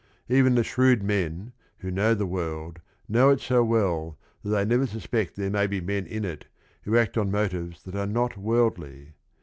Even 0.29 0.55
the 0.55 0.63
shrewd 0.63 1.03
men 1.03 1.53
who 1.81 1.91
know 1.91 2.15
the 2.15 2.25
world 2.25 2.79
know 3.07 3.29
it 3.29 3.39
so 3.39 3.63
well 3.63 4.17
that 4.43 4.49
they 4.49 4.65
never 4.65 4.87
suspect 4.87 5.35
there 5.35 5.51
may 5.51 5.67
be 5.67 5.79
men 5.79 6.07
in 6.07 6.25
it 6.25 6.47
who 6.81 6.97
act 6.97 7.19
on 7.19 7.29
motives 7.29 7.83
that 7.83 7.93
are 7.93 8.07
not 8.07 8.35
worldly. 8.35 9.13